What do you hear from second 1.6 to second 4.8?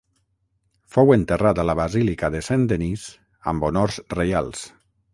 a la Basílica de Saint-Denis amb honors reials.